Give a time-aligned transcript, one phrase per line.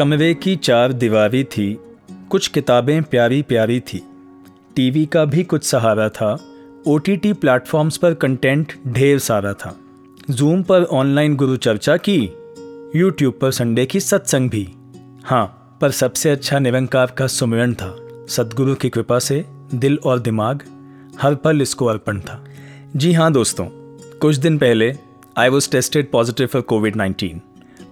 [0.00, 1.80] कमरे की चार दीवारी थी।
[2.30, 4.02] कुछ किताबें प्यारी प्यारी थी।
[4.76, 6.44] टीवी का भी कुछ सहारा था।
[6.86, 9.76] ओ टी टी प्लेटफॉर्म्स पर कंटेंट ढेर सारा था।
[10.30, 12.24] जूम पर ऑनलाइन गुरु चर्चा की।
[12.98, 14.74] यूट्यूब पर संडे की सत्संग भी।
[15.24, 17.96] हाँ पर सबसे अच्छा निरंकार का सुमिरन था।
[18.28, 19.44] सदगुरु की कृपा से
[19.74, 20.62] दिल और दिमाग
[21.20, 22.44] हर पल इसको अर्पण था।
[22.96, 23.64] जी हाँ दोस्तों,
[24.18, 24.94] कुछ दिन पहले
[25.36, 27.40] I was tested positive for covid nineteen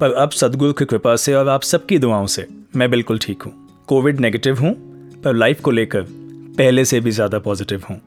[0.00, 2.46] पर अब सदगुरु की कृपा से और आप सबकी दुआओं से
[2.76, 3.52] मैं बिल्कुल ठीक हूँ।
[3.86, 4.72] कोविड नेगेटिव हूँ,
[5.24, 6.02] पर लाइफ को लेकर
[6.58, 8.00] पहले से भी ज़्यादा पॉजिटिव हूँ।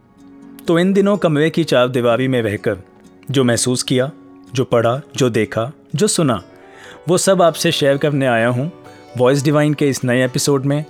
[0.68, 2.78] तो इन दिनों कमरे की चार दीवारी में रहकर
[3.32, 4.12] जो महसूस किया,
[4.54, 6.44] जो पढ़ा, जो देखा, जो सुना,
[7.08, 8.72] वो सब आपसे शेयर करने आया हूँ।
[9.18, 10.86] वॉइस डिवाइन के इस नए एपिसोड में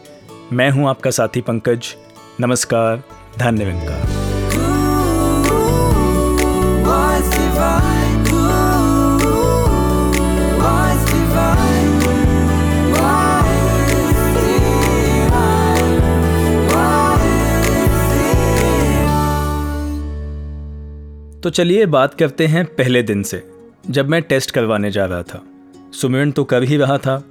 [0.53, 1.95] मैं हूँ आपका साथी पंकज।
[2.39, 3.03] नमस्कार,
[3.37, 4.21] धन्यवाद।
[21.43, 23.43] तो चलिए बात करते हैं पहले दिन से,
[23.89, 25.43] जब मैं टेस्ट करवाने जा रहा था।
[25.93, 27.23] सुमिरन तो कर ही रहा था।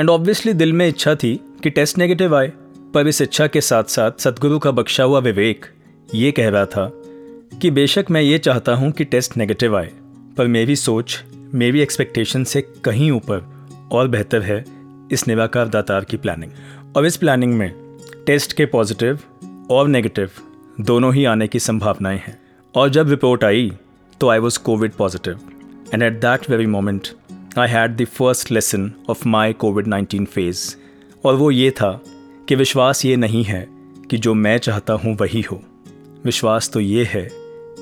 [0.00, 2.52] एंड ऑब्वियसली दिल में इच्छा थी कि टेस्ट नेगेटिव आए,
[2.94, 5.66] पर इस इच्छा के साथ साथ सदगुरु का बख्शा हुआ विवेक
[6.14, 6.92] ये कह रहा था
[7.60, 9.90] कि बेशक मैं ये चाहता हूँ कि टेस्ट नेगेटिव आए,
[10.36, 14.64] पर मेरी सोच, मेरी एक्सपेक्टेशन से कहीं ऊपर और बेहतर है
[15.12, 16.52] इस निराकार दातार की प्लानिंग
[16.96, 19.18] और इस प्लानिंग में टेस्ट के पॉजिटिव
[19.70, 20.30] और नेगेटिव
[20.80, 22.45] दोनों ही आने की संभावनाएँ हैं।
[22.76, 23.72] और जब रिपोर्ट आई
[24.20, 25.38] तो I was covid positive
[25.94, 27.08] and at that very moment
[27.58, 30.76] I had the first lesson of my covid nineteen phase
[31.24, 32.00] और वो ये था
[32.48, 33.66] कि विश्वास ये नहीं है
[34.10, 35.62] कि जो मैं चाहता हूँ वही हो।
[36.24, 37.28] विश्वास तो ये है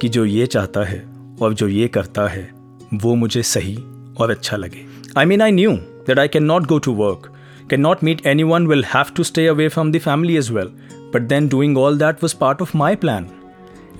[0.00, 1.04] कि जो ये चाहता है
[1.42, 2.50] और जो ये करता है,
[2.94, 3.76] वो मुझे सही
[4.18, 4.84] और अच्छा लगे।
[5.18, 7.32] I mean I knew that I can not go to work
[7.70, 10.66] can not meet any one will have to stay away from the family as well
[11.14, 13.28] but then doing all that was part of my plan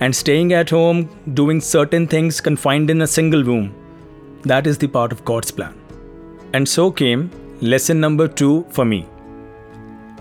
[0.01, 3.75] and staying at home, doing certain things confined in a single room.
[4.45, 5.75] That is the part of God's plan.
[6.53, 7.31] And so came
[7.63, 9.03] lesson number two for me.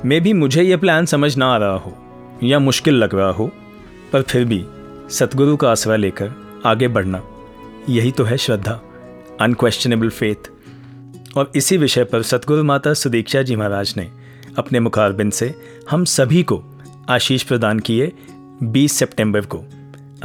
[0.06, 1.94] मे भी मुझे ये plan समझ ना आ रहा हो
[2.44, 3.50] या मुश्किल लग रहा हो
[4.14, 4.64] पर फिर भी
[5.10, 6.32] सतगुरु का आसरा लेकर
[6.66, 7.22] आगे बढ़ना
[7.90, 8.74] यही तो है श्रद्धा
[9.42, 10.50] अनक्वेश्चनेबल फेथ
[11.38, 14.10] और इसी विषय पर सतगुरु माता सुदीक्षा जी महाराज ने
[14.58, 15.54] अपने मुखारबिंद से
[15.90, 16.64] हम सभी को
[17.10, 18.12] आशीष प्रदान किए
[18.64, 19.58] 20 सितंबर को।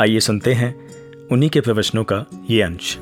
[0.01, 0.75] आइए सुनते हैं
[1.33, 2.97] उन्हीं के प्रवचनों का ये अंश।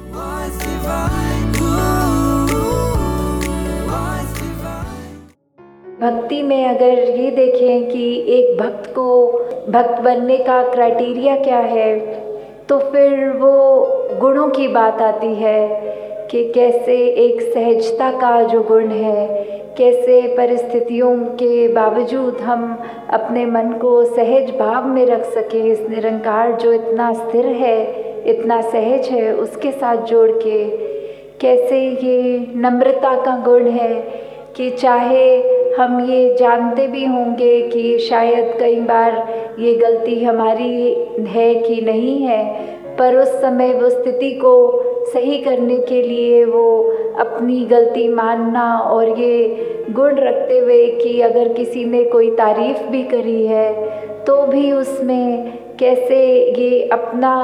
[6.01, 9.33] भक्ति में अगर ये देखें कि एक भक्त को
[9.69, 11.99] भक्त बनने का क्राइटेरिया क्या है
[12.65, 13.55] तो फिर वो
[14.21, 15.96] गुणों की बात आती है।
[16.31, 19.27] कि कैसे एक सहजता का जो गुण है,
[19.79, 22.63] कैसे परिस्थितियों के बावजूद हम
[23.11, 27.79] अपने मन को सहज भाव में रख सकें, इस निरंकार जो इतना स्थिर है,
[28.27, 30.65] इतना सहज है, उसके साथ जोड़ के,
[31.41, 34.01] कैसे ये नम्रता का गुण है
[34.57, 35.27] कि चाहे
[35.75, 39.13] हम ये जानते भी होंगे कि शायद कई बार
[39.59, 40.95] ये गलती हमारी
[41.29, 42.45] है कि नहीं है,
[42.97, 44.55] पर उस समय वो स्थिति को
[45.13, 46.83] सही करने के लिए वो
[47.19, 53.03] अपनी गलती मानना और ये गुण रखते हुए कि अगर किसी ने कोई तारीफ़ भी
[53.03, 53.73] करी है
[54.25, 56.19] तो भी उसमें कैसे
[56.59, 57.35] ये अपना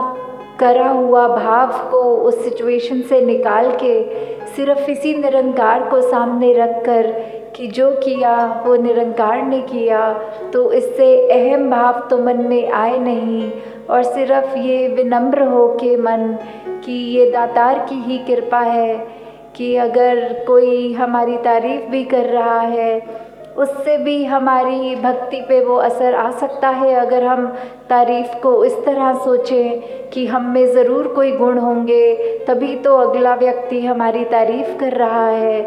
[0.60, 4.02] करा हुआ भाव को उस सिचुएशन से निकाल के
[4.46, 7.10] सिर्फ़ इसी निरंकार को सामने रख कर
[7.56, 10.12] कि जो किया, वो निरंकार ने किया
[10.52, 13.50] तो इससे अहम भाव तो मन में आए नहीं
[13.90, 16.36] और सिर्फ़ ये विनम्र हो के मन
[16.84, 18.96] कि ये दातार की ही कृपा है
[19.56, 23.00] कि अगर कोई हमारी तारीफ़ भी कर रहा है,
[23.56, 27.46] उससे भी हमारी भक्ति पे वो असर आ सकता है। अगर हम
[27.88, 32.14] तारीफ़ को इस तरह सोचें कि हम में ज़रूर कोई गुण होंगे,
[32.46, 35.62] तभी तो अगला व्यक्ति हमारी तारीफ़ कर रहा है।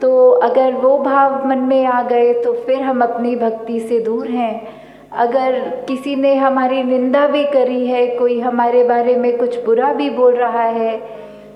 [0.00, 4.28] तो अगर वो भाव मन में आ गए तो फिर हम अपनी भक्ति से दूर
[4.28, 4.85] हैं।
[5.16, 5.58] अगर
[5.88, 10.34] किसी ने हमारी निंदा भी करी है, कोई हमारे बारे में कुछ बुरा भी बोल
[10.34, 10.96] रहा है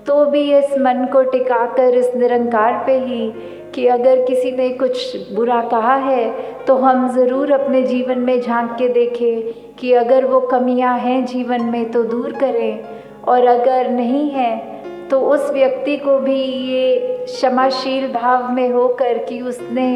[0.07, 3.31] तो भी इस मन को टिकाकर, इस निरंकार पे ही
[3.75, 6.31] कि अगर किसी ने कुछ बुरा कहा है
[6.65, 11.63] तो हम ज़रूर अपने जीवन में झाँक के देखें कि अगर वो कमियाँ हैं जीवन
[11.63, 12.83] में तो दूर करें,
[13.27, 16.41] और अगर नहीं है तो उस व्यक्ति को भी
[16.73, 19.87] ये क्षमाशील भाव में होकर कि उसने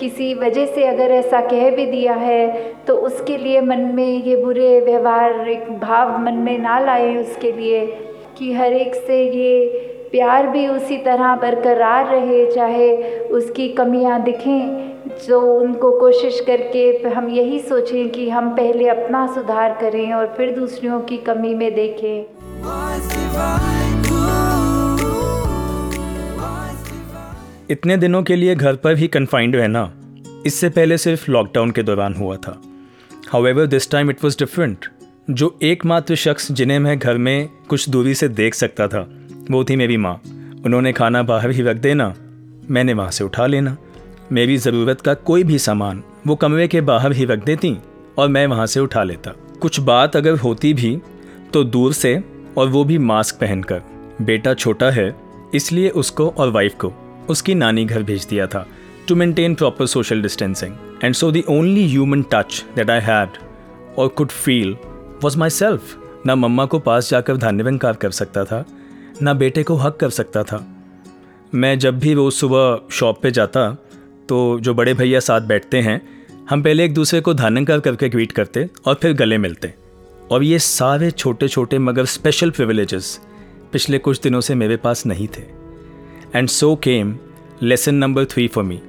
[0.00, 2.48] किसी वजह से अगर ऐसा कह भी दिया है
[2.86, 7.52] तो उसके लिए मन में ये बुरे व्यवहार एक भाव मन में ना लाए उसके
[7.52, 7.86] लिए
[8.38, 9.66] कि हर एक से ये
[10.12, 12.96] प्यार भी उसी तरह बरकरार रहे, चाहे
[13.28, 14.88] उसकी कमियाँ दिखें,
[15.26, 20.54] जो उनको कोशिश करके हम यही सोचें कि हम पहले अपना सुधार करें और फिर
[20.54, 22.24] दूसरों की कमी में देखें।
[27.70, 29.82] इतने दिनों के लिए घर पर ही कन्फाइंड रहना
[30.46, 32.60] इससे पहले सिर्फ़ लॉकडाउन के दौरान हुआ था।
[33.28, 34.86] However this time it was different
[35.30, 39.00] जो एकमात्र शख्स जिन्हें मैं घर में कुछ दूरी से देख सकता था,
[39.50, 40.14] वो थी मेरी माँ।
[40.66, 42.14] उन्होंने खाना बाहर ही रख देना,
[42.70, 43.76] मैंने वहाँ से उठा लेना।
[44.32, 47.76] मेरी ज़रूरत का कोई भी सामान वो कमरे के बाहर ही रख देती
[48.18, 50.96] और मैं वहाँ से उठा लेता। कुछ बात अगर होती भी
[51.52, 52.22] तो दूर से
[52.58, 53.82] और वो भी मास्क पहनकर।
[54.22, 55.14] बेटा छोटा है,
[55.54, 56.92] इसलिए उसको और वाइफ को।
[57.30, 58.66] उसकी नानी घर भेज दिया था
[59.08, 63.28] to maintain proper social distancing and so the only human touch that I had
[63.98, 64.76] और could feel
[65.24, 65.96] was myself
[66.26, 68.64] ना मम्मा को पास जाकर धन्यवाद कर सकता था,
[69.22, 70.64] ना बेटे को हक कर सकता था।
[71.54, 73.70] मैं जब भी रोज़ सुबह शॉप पे जाता
[74.28, 76.00] तो जो बड़े भैया साथ बैठते हैं,
[76.50, 79.74] हम पहले एक दूसरे को धानंकार करके ग्रीट करते और फिर गले मिलते।
[80.30, 83.18] और ये सारे छोटे छोटे मगर स्पेशल प्रिविलेजेस
[83.72, 85.57] पिछले कुछ दिनों से मेरे पास नहीं थे।
[86.34, 87.18] And so came
[87.62, 88.80] lesson number three for me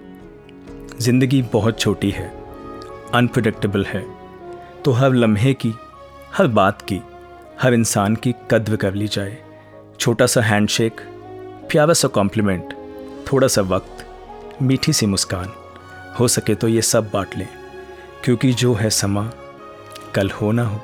[0.99, 2.27] ज़िंदगी बहुत छोटी है
[3.13, 4.03] अनप्रडिक्टेबल है।
[4.85, 5.73] तो हर लम्हे की,
[6.33, 6.99] हर बात की,
[7.61, 9.37] हर इंसान की कद्र कर ली जाए।
[9.99, 11.01] छोटा सा हैंडशेक
[11.71, 12.73] प्यारा सा कॉम्प्लीमेंट
[13.31, 14.05] थोड़ा सा वक्त,
[14.61, 15.51] मीठी सी मुस्कान।
[16.19, 17.47] हो सके तो ये सब बांट लें।
[18.23, 19.23] क्योंकि जो है समा,
[20.15, 20.81] कल हो ना हो।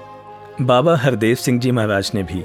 [0.61, 2.43] बाबा हरदेव सिंह जी महाराज ने भी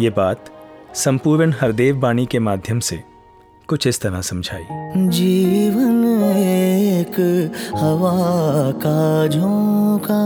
[0.00, 0.50] ये बात
[0.94, 3.02] संपूर्ण हरदेव बाणी के माध्यम से
[3.68, 4.64] कुछ इस तरह समझाई।
[4.96, 6.04] जीवन
[6.36, 7.16] एक
[7.74, 10.22] हवा का झोंका।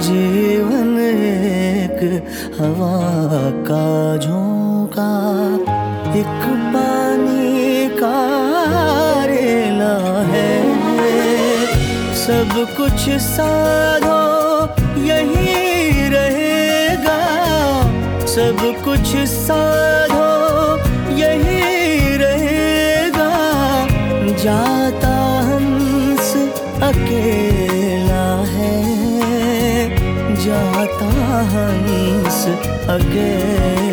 [0.00, 2.00] जीवन एक
[2.60, 3.00] हवा
[3.70, 5.10] का झोंका।
[6.14, 6.42] एक
[6.74, 8.18] पानी का
[9.24, 10.62] रेला है।
[12.14, 14.01] सब कुछ साधो
[18.52, 20.24] सब कुछ साधो
[21.14, 23.30] यही रहेगा।
[24.44, 26.36] जाता हंस
[26.82, 28.76] अकेला है।
[30.44, 31.08] जाता
[31.54, 32.46] हंस
[32.88, 33.91] अकेला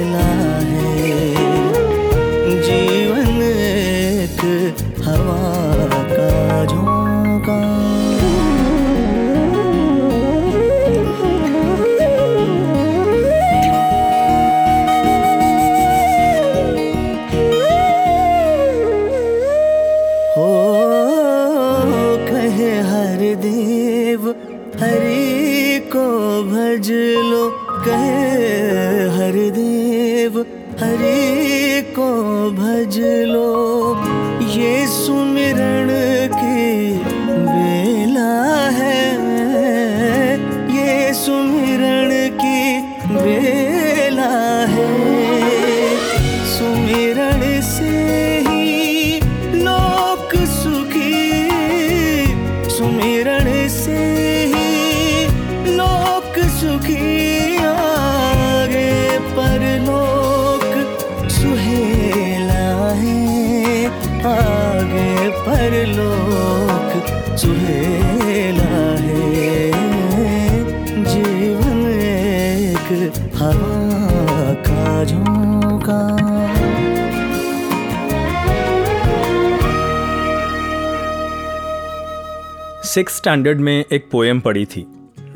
[83.00, 84.86] सिक्स स्टैंडर्ड में एक पोएम पढ़ी थी,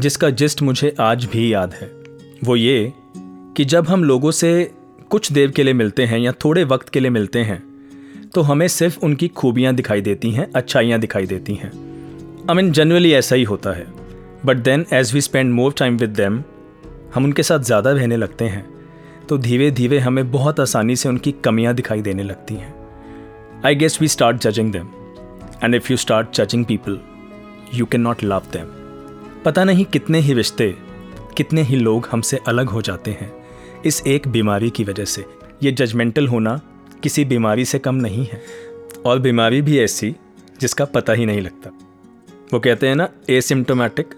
[0.02, 1.88] जिसका जिस्ट मुझे आज भी याद है।
[2.44, 2.92] वो ये
[3.58, 4.50] कि जब हम लोगों से
[5.12, 8.68] कुछ देर के लिए मिलते हैं या थोड़े वक्त के लिए मिलते हैं तो हमें
[8.68, 11.72] सिर्फ़ उनकी खूबियाँ दिखाई देती हैं, अच्छाइयाँ दिखाई देती हैं।
[12.50, 13.86] आई मीन जनरली ऐसा ही होता है।
[14.46, 16.44] But then as we spend more time with them
[17.16, 18.66] हम उनके साथ ज़्यादा रहने लगते हैं
[19.30, 22.74] तो धीरे धीरे हमें बहुत आसानी से उनकी कमियाँ दिखाई देने लगती हैं।
[23.66, 24.92] I guess we start judging them
[25.64, 27.00] and if you start judging people
[27.74, 28.68] you can not love them
[29.46, 30.70] पता नहीं कितने ही रिश्ते,
[31.38, 33.32] कितने ही लोग हमसे अलग हो जाते हैं।
[33.86, 35.26] इस एक बीमारी की वजह से।
[35.64, 36.60] ये जजमेंटल होना
[37.04, 38.42] किसी बीमारी से कम नहीं है।
[39.06, 40.16] और बीमारी भी ऐसी
[40.62, 41.70] जिसका पता ही नहीं लगता।
[42.54, 44.16] वो कहते हैं ना एसिम्टोमेटिक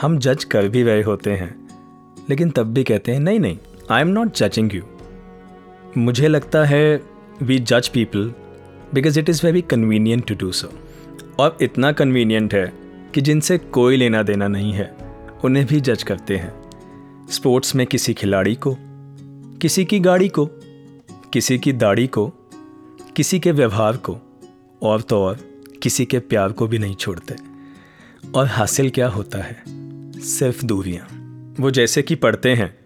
[0.00, 1.54] हम जज कर भी रहे होते हैं,
[2.30, 3.58] लेकिन तब भी कहते हैं, नहीं नहीं
[3.90, 4.82] I am not judging you
[5.98, 7.00] मुझे लगता है
[7.42, 8.32] वी जज people
[8.94, 10.72] because it is very convenient to do so
[11.38, 12.72] और इतना कन्वीनियंट है
[13.14, 14.96] कि जिनसे कोई लेना देना नहीं है,
[15.44, 16.70] उन्हें भी जज करते हैं।
[17.30, 18.76] स्पोर्ट्स में किसी खिलाड़ी को,
[19.62, 20.50] किसी की गाड़ी को,
[21.32, 22.32] किसी की दाढ़ी को,
[23.16, 24.18] किसी के व्यवहार को,
[24.82, 25.38] और तो और
[25.82, 27.36] किसी के प्यार को भी नहीं छोड़ते।
[28.34, 29.62] और हासिल क्या होता है?
[30.20, 31.08] सिर्फ़ दूरियाँ।
[31.60, 32.78] वो जैसे कि पढ़ते हैं,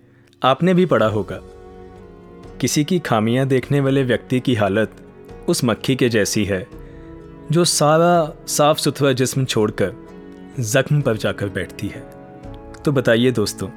[0.42, 1.40] आपने भी पढ़ा होगा।
[2.60, 4.92] किसी की खामियाँ देखने वाले व्यक्ति की हालत
[5.48, 6.79] उस मक्खी के जैसी है
[7.50, 9.92] जो सारा साफ़ सुथरा जिस्म छोड़कर
[10.60, 12.00] जख्म पर जाकर बैठती है।
[12.84, 13.68] तो बताइए दोस्तों,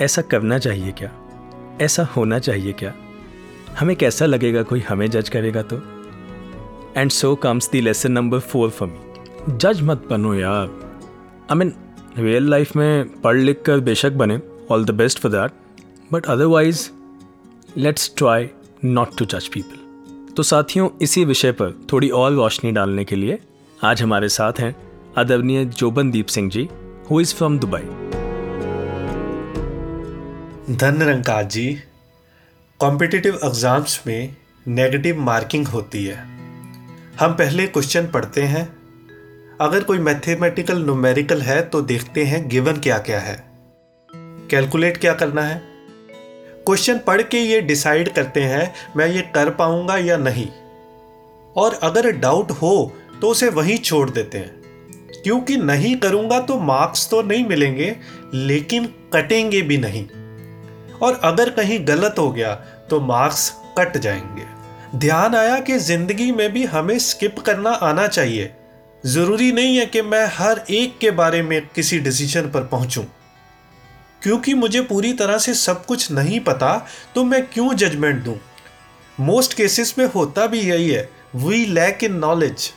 [0.00, 1.10] ऐसा करना चाहिए क्या?
[1.80, 2.94] ऐसा होना चाहिए क्या?
[3.80, 5.76] हमें कैसा लगेगा कोई हमें जज करेगा तो?
[6.96, 10.70] And so comes the lesson number four for me जज मत बनो यार।
[11.50, 11.74] आई मीन
[12.18, 14.40] रियल लाइफ में पढ़ लिख कर बेशक बने
[14.70, 15.50] all the best for that
[16.12, 16.90] but otherwise
[17.76, 18.50] let's try
[18.84, 19.81] not to जज पीपल
[20.36, 23.38] तो साथियों, इसी विषय पर थोड़ी और रोशनी डालने के लिए
[23.84, 24.74] आज हमारे साथ हैं
[25.18, 26.68] आदरणीय Jobandeep Singh ji
[27.10, 27.82] who is from Dubai
[30.76, 31.66] धन रंकाज जी।
[32.80, 34.36] कॉम्पिटिटिव एग्ज़ाम्स में
[34.66, 36.16] नेगेटिव मार्किंग होती है।
[37.20, 38.64] हम पहले क्वेश्चन पढ़ते हैं।
[39.60, 43.36] अगर कोई मैथमेटिकल न्यूमेरिकल है तो देखते हैं गिवन क्या क्या है।
[44.50, 45.71] कैलकुलेट क्या करना है?
[46.66, 50.46] क्वेश्चन पढ़ के ये डिसाइड करते हैं, मैं ये कर पाऊँगा या नहीं।
[51.56, 54.60] और अगर डाउट हो तो उसे वहीं छोड़ देते हैं।
[55.24, 57.96] क्योंकि नहीं करूँगा तो मार्क्स तो नहीं मिलेंगे,
[58.34, 60.06] लेकिन कटेंगे भी नहीं।
[60.98, 62.54] और अगर कहीं गलत हो गया
[62.90, 68.50] तो मार्क्स कट जाएँगे। ध्यान आया कि ज़िंदगी में भी हमें स्किप करना आना चाहिए।
[69.06, 73.04] ज़रूरी नहीं है कि मैं हर एक के बारे में किसी डिसीज़न पर पहुंचूं।
[74.22, 76.76] क्योंकि मुझे पूरी तरह से सब कुछ नहीं पता
[77.14, 78.38] तो मैं क्यों जजमेंट दूँ?
[79.20, 82.72] मोस्ट केसेस में होता भी यही है। वी लैक इन नॉलेज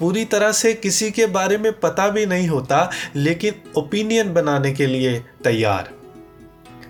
[0.00, 4.86] पूरी तरह से किसी के बारे में पता भी नहीं होता, लेकिन ओपिनियन बनाने के
[4.86, 5.90] लिए तैयार।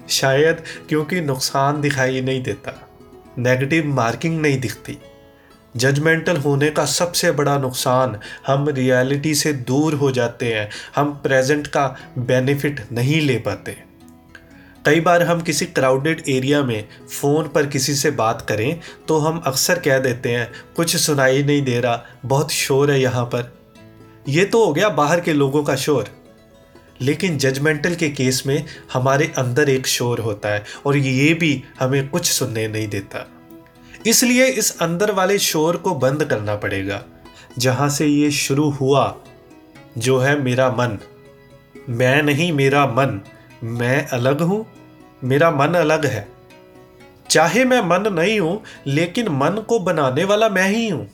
[0.08, 2.88] शायद क्योंकि नुकसान दिखाई नहीं देता।
[3.38, 4.98] नेगेटिव मार्किंग नहीं दिखती।
[5.74, 11.66] जजमेंटल होने का सबसे बड़ा नुकसान हम रियलिटी से दूर हो जाते हैं, हम प्रेजेंट
[11.66, 11.86] का
[12.18, 13.76] बेनिफिट नहीं ले पाते।
[14.86, 19.42] कई बार हम किसी क्राउडेड एरिया में फ़ोन पर किसी से बात करें तो हम
[19.46, 23.52] अक्सर कह देते हैं, कुछ सुनाई नहीं दे रहा, बहुत शोर है यहाँ पर।
[24.28, 26.10] यह तो हो गया बाहर के लोगों का शोर।
[27.00, 32.08] लेकिन जजमेंटल के केस में हमारे अंदर एक शोर होता है, और ये भी हमें
[32.08, 33.26] कुछ सुनने नहीं देता।
[34.06, 37.02] इसलिए इस अंदर वाले शोर को बंद करना पड़ेगा,
[37.58, 39.16] जहाँ से ये शुरू हुआ,
[39.98, 40.98] जो है मेरा मन।
[41.88, 43.20] मैं नहीं, मेरा मन।
[43.64, 44.66] मैं अलग हूँ,
[45.24, 46.28] मेरा मन अलग है।
[47.30, 51.10] चाहे मैं मन नहीं हूँ, लेकिन मन को बनाने वाला मैं ही हूँ।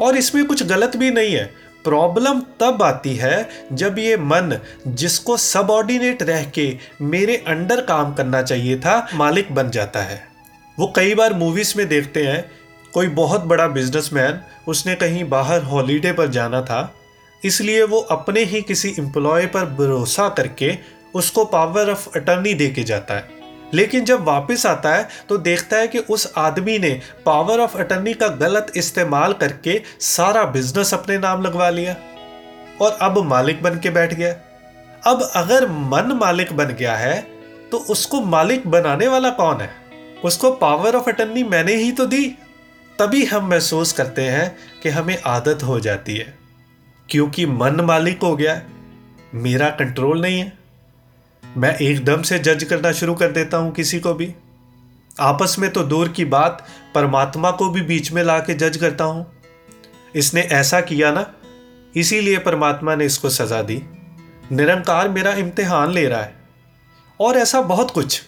[0.00, 1.44] और इसमें कुछ गलत भी नहीं है।
[1.84, 8.42] प्रॉब्लम तब आती है जब ये मन, जिसको सबऑर्डिनेट रह के मेरे अंडर काम करना
[8.42, 10.31] चाहिए था, मालिक बन जाता है।
[10.78, 12.50] वो कई बार मूवीज़ में देखते हैं।
[12.94, 16.94] कोई बहुत बड़ा बिजनेसमैन उसने कहीं बाहर हॉलीडे पर जाना था।
[17.42, 20.76] इसलिए वो अपने ही किसी एम्प्लॉय पर भरोसा करके
[21.14, 23.28] उसको पावर ऑफ़ अटर्नी दे के जाता है।
[23.74, 26.90] लेकिन जब वापस आता है तो देखता है कि उस आदमी ने
[27.26, 31.96] पावर ऑफ़ अटर्नी का गलत इस्तेमाल करके सारा बिज़नेस अपने नाम लगवा लिया
[32.80, 34.32] और अब मालिक बन के बैठ गया।
[35.06, 37.20] अब अगर मन मालिक बन गया है
[37.70, 39.81] तो उसको मालिक बनाने वाला कौन है?
[40.24, 42.34] उसको पावर ऑफ़ अटर्नी मैंने ही तो दी।
[42.98, 46.38] तभी हम महसूस करते हैं कि हमें आदत हो जाती है।
[47.10, 48.62] क्योंकि मन मालिक हो गया,
[49.34, 50.58] मेरा कंट्रोल नहीं है।
[51.56, 54.34] मैं एकदम से जज करना शुरू कर देता हूँ किसी को भी।
[55.20, 59.04] आपस में तो दूर की बात, परमात्मा को भी बीच में ला के जज करता
[59.04, 59.32] हूँ।
[60.14, 61.32] इसने ऐसा किया ना,
[61.96, 63.82] इसीलिए परमात्मा ने इसको सजा दी।
[64.52, 66.34] निरंकार मेरा इम्तिहान ले रहा है।
[67.20, 68.22] और ऐसा बहुत कुछ।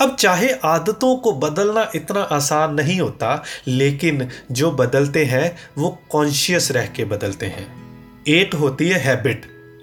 [0.00, 6.70] अब चाहे आदतों को बदलना इतना आसान नहीं होता, लेकिन जो बदलते हैं, वो कॉन्शियस
[6.70, 7.80] रह के बदलते हैं।
[8.28, 9.42] एक होती है हैबिट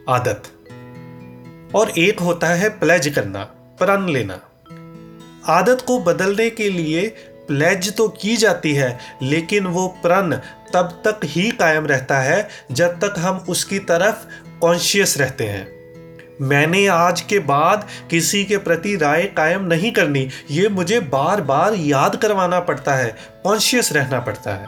[0.09, 0.43] आदत।
[1.75, 3.43] और एक होता है प्लेज करना,
[3.79, 4.41] प्रण लेना।
[5.47, 7.07] आदत को बदलने के लिए
[7.47, 10.35] प्लेज तो की जाती है, लेकिन वो प्रण
[10.73, 14.25] तब तक ही कायम रहता है, जब तक हम उसकी तरफ़
[14.59, 15.76] कॉन्शियस रहते हैं।
[16.41, 21.73] मैंने आज के बाद किसी के प्रति राय कायम नहीं करनी। ये मुझे बार बार
[21.73, 24.67] याद करवाना पड़ता है कॉन्शियस रहना पड़ता है।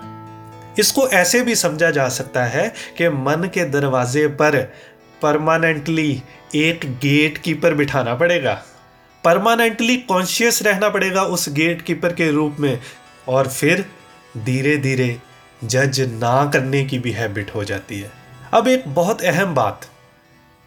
[0.79, 4.57] इसको ऐसे भी समझा जा सकता है कि मन के दरवाजे पर
[5.21, 6.23] परमानेंटली
[6.55, 8.53] एक गेट कीपर बिठाना पड़ेगा।
[9.23, 12.79] परमानेंटली कॉन्शियस रहना पड़ेगा उस गेट कीपर के रूप में
[13.27, 13.85] और फिर
[14.37, 15.15] धीरे धीरे
[15.63, 18.11] जज ना करने की भी हैबिट हो जाती है।
[18.53, 19.88] अब एक बहुत अहम बात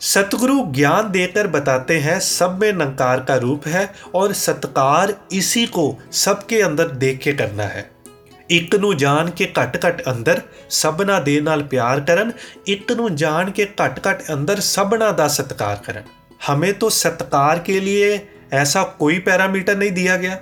[0.01, 5.85] सतगुरु ज्ञान देकर बताते हैं सब में नंकार का रूप है और सत्कार इसी को
[6.15, 7.89] सबके अंदर देख के करना है
[8.49, 12.31] ਇੱਕ ਨੂੰ ਜਾਣ ਕੇ ਘਟ ਘਟ ਅੰਦਰ ਸਭਨਾ ਦੇ ਨਾਲ ਪਿਆਰ ਕਰਨ
[12.67, 16.03] ਇੱਕ ਨੂੰ ਜਾਣ ਕੇ ਘਟ ਘਟ अंदर सभना ਦਾ सत्कार ਕਰਨ
[16.41, 18.09] हमें तो सत्कार के लिए
[18.53, 20.37] ऐसा कोई पैरामीटर नहीं दिया गया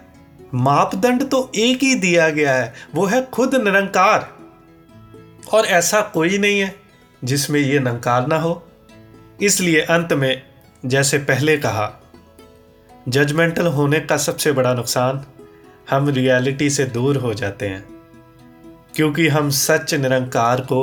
[0.63, 4.25] मापदंड तो एक ही दिया गया है वो है खुद निरंकार
[5.53, 6.69] और ऐसा कोई नहीं है
[7.21, 8.53] जिसमें ये नंकार ना हो
[9.42, 10.42] इसलिए अंत में
[10.86, 11.92] जैसे पहले कहा,
[13.08, 15.24] जजमेंटल होने का सबसे बड़ा नुकसान
[15.90, 17.84] हम रियलिटी से दूर हो जाते हैं,
[18.94, 20.80] क्योंकि हम सच निरंकार को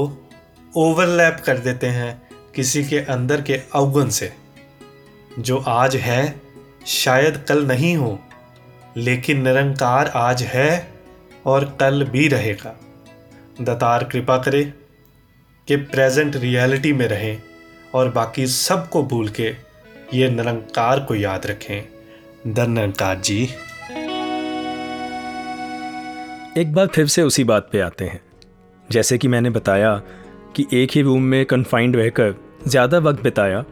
[0.77, 4.33] ओवरलैप कर देते हैं किसी के अंदर के अवगुण से,
[5.39, 6.41] जो आज है,
[6.87, 8.19] शायद कल नहीं हो,
[8.97, 10.93] लेकिन निरंकार आज है
[11.45, 12.75] और कल भी रहेगा।
[13.61, 14.63] दतार कृपा करे
[15.67, 17.41] कि प्रेजेंट रियलिटी में रहें।
[17.97, 19.47] और बाकी सबको भूल के
[20.13, 23.43] ये निरंकार को याद रखें। धन्यकार जी।
[26.57, 28.21] एक बार फिर से उसी बात पे आते हैं।
[28.89, 29.95] जैसे कि मैंने बताया
[30.55, 32.35] कि एक ही रूम में कन्फाइंड रहकर
[32.67, 33.63] ज़्यादा वक्त बिताया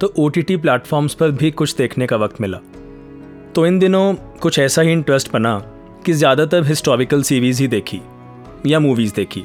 [0.00, 2.58] तो ओ टी प्लेटफॉर्म्स पर भी कुछ देखने का वक्त मिला।
[3.54, 5.58] तो इन दिनों कुछ ऐसा ही इंटरेस्ट बना
[6.06, 8.00] कि ज़्यादातर हिस्टोरिकल सीरीज़ ही देखी
[8.66, 9.44] या मूवीज़ देखी।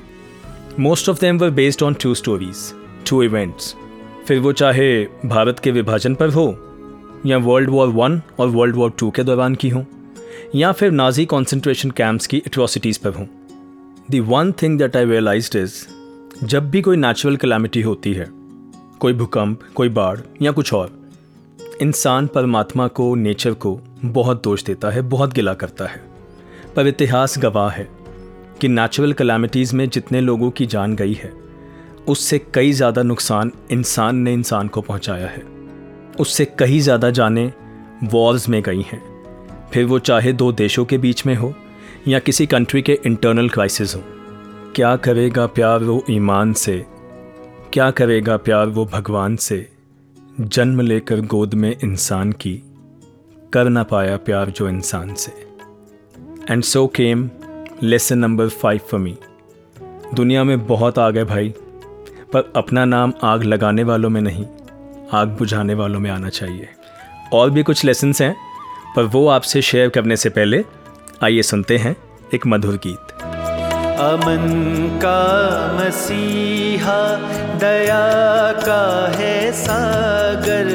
[0.79, 2.73] Most of them were based on true stories
[3.09, 3.75] true events
[4.27, 6.45] फिर वो चाहे भारत के विभाजन पर हो,
[7.25, 9.85] या वर्ल्ड वॉर वन और वर्ल्ड वॉर टू के दौरान की हो,
[10.55, 13.25] या फिर नाजी कॉन्सेंट्रेशन कैंप्स की एट्रोसिटीज़ पर हों।
[14.11, 15.73] The one thing that I realize is
[16.45, 18.27] जब भी कोई नेचुरल कलामिटी होती है,
[18.99, 20.91] कोई भूकंप, कोई बाढ़, या कुछ और,
[21.81, 26.01] इंसान परमात्मा को नेचर को बहुत दोष देता है, बहुत गिला करता है।
[26.75, 27.89] पर इतिहास गवाह है
[28.61, 31.46] कि नेचुरल कलामिटीज़ में जितने लोगों की जान गई है
[32.07, 35.43] उससे कई ज़्यादा नुकसान इंसान ने इंसान को पहुँचाया है।
[36.19, 37.51] उससे कई ज़्यादा जानें
[38.03, 39.01] वॉर्स में गई हैं।
[39.73, 41.53] फिर वो चाहे दो देशों के बीच में हो
[42.07, 44.01] या किसी कंट्री के इंटरनल क्राइसिस हो।
[44.75, 46.85] क्या करेगा प्यार वो ईमान से?
[47.73, 49.67] क्या करेगा प्यार वो भगवान से?
[50.39, 52.53] जन्म लेकर गोद में इंसान की।
[53.53, 55.31] कर ना पाया प्यार जो इंसान से।
[56.49, 57.29] And so came
[57.83, 59.17] lesson number five for me
[60.13, 61.53] दुनिया में बहुत आ गए भाई।
[62.33, 64.45] पर अपना नाम आग लगाने वालों में नहीं,
[65.13, 66.67] आग बुझाने वालों में आना चाहिए।
[67.33, 68.35] और भी कुछ लेसन्स हैं,
[68.95, 70.63] पर वो आपसे शेयर करने से पहले
[71.23, 71.95] आइए सुनते हैं
[72.33, 73.13] एक मधुर गीत।
[73.99, 75.19] अमन का
[75.77, 76.99] मसीहा,
[77.57, 78.05] दया
[78.61, 80.67] का है सागर,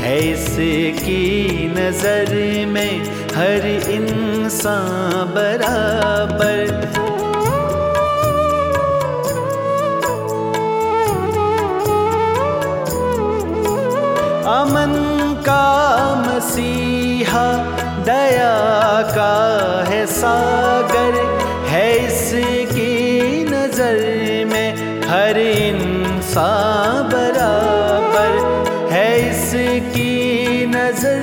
[0.00, 3.00] है इसकी नज़र में
[3.34, 6.89] हर इंसान बराबर।
[14.60, 14.92] अमन
[15.46, 15.66] का
[16.24, 17.44] मसीहा,
[18.04, 18.54] दया
[19.10, 19.34] का
[19.88, 21.14] है सागर।
[21.68, 23.98] है इसकी नज़र
[24.52, 28.30] में हर इंसान बराबर।
[28.92, 31.22] है इसकी नज़र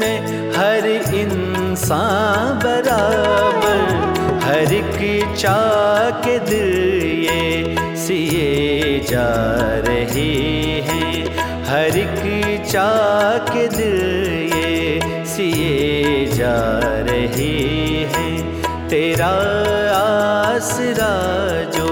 [0.00, 0.16] में
[0.56, 3.84] हर इंसान बराबर।
[4.46, 6.72] हर एक चाक दिल
[7.24, 9.28] ये सिए जा
[9.86, 10.30] रहे
[10.88, 11.14] हैं।
[11.66, 12.25] हर एक
[12.68, 14.00] चाक दिल
[14.52, 16.56] ये सिए जा
[17.08, 17.52] रहे
[18.14, 19.30] हैं। तेरा
[19.96, 21.12] आसरा
[21.76, 21.88] जो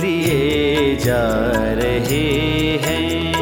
[0.00, 1.24] लिए जा
[1.80, 2.22] रहे
[2.84, 3.32] हैं।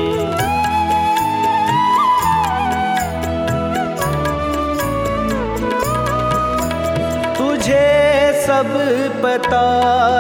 [7.37, 7.87] तुझे
[8.46, 8.72] सब
[9.22, 9.66] पता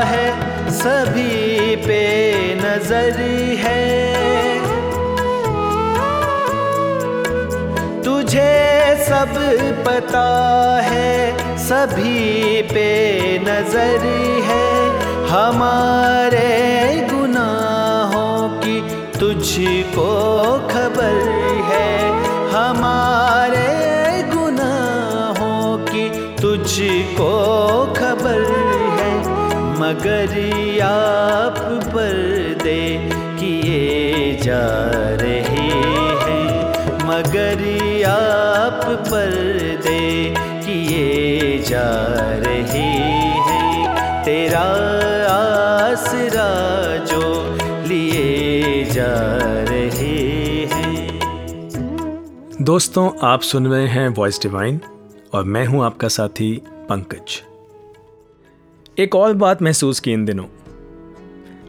[0.06, 0.26] है,
[0.72, 2.02] सभी पे
[2.54, 3.20] नज़र
[3.58, 4.31] है।
[8.22, 9.32] तुझे सब
[9.86, 10.26] पता
[10.82, 12.86] है, सभी पे
[13.38, 14.04] नज़र
[14.44, 14.68] है।
[15.28, 16.46] हमारे
[17.12, 18.80] गुनाहों की
[19.18, 20.06] तुझको
[20.68, 21.18] खबर
[21.70, 21.90] है।
[22.50, 23.66] हमारे
[24.32, 26.08] गुनाहों की
[26.42, 27.32] तुझको
[27.98, 28.46] खबर
[29.00, 29.12] है।
[29.80, 30.38] मगर
[30.84, 31.58] आप
[31.94, 32.14] पर
[32.62, 34.66] दे किए जा
[35.22, 35.41] रहे
[38.12, 44.60] आप पर्दे किए जा रहे हैं। तेरा
[45.32, 46.50] आसरा
[46.96, 47.54] जो
[47.88, 49.38] लिए जा
[49.70, 51.18] रहे हैं।
[52.62, 54.80] दोस्तों, आप सुन रहे हैं वॉइस डिवाइन
[55.32, 57.42] और मैं हूँ आपका साथी पंकज।
[58.98, 60.46] एक और बात महसूस की इन दिनों।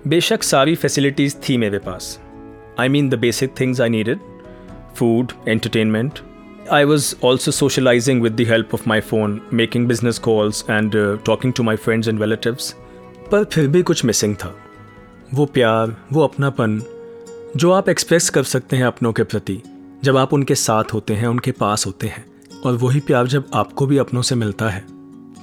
[0.08, 2.20] बेशक सारी फैसिलिटीज़ थी मेरे पास।
[2.80, 4.20] I mean the basic things I needed
[4.96, 6.33] food entertainment.
[6.72, 11.18] I was also socializing with the help of my phone, making business calls, and uh,
[11.18, 12.74] talking to my friends and relatives.
[13.32, 14.54] पर फिर भी कुछ missing था
[15.34, 16.82] वो प्यार वो अपनापन
[17.58, 19.62] जो आप एक्सप्रेस कर सकते हैं अपनों के प्रति
[20.04, 22.26] जब आप उनके साथ होते हैं उनके पास होते हैं
[22.66, 24.86] और वही प्यार जब आपको भी अपनों से मिलता है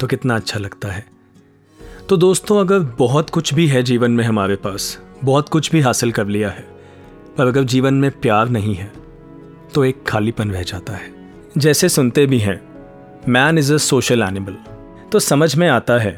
[0.01, 1.05] तो कितना अच्छा लगता है
[2.09, 6.13] तो दोस्तों अगर बहुत कुछ भी है जीवन में हमारे पास बहुत कुछ भी हासिल
[6.13, 6.67] कर लिया है
[7.39, 9.00] पर अगर जीवन में प्यार नहीं है
[9.75, 11.13] तो एक खालीपन रह जाता है।
[11.59, 12.61] जैसे सुनते भी हैं
[13.29, 14.57] man is a social animal
[15.13, 16.13] तो समझ में आता है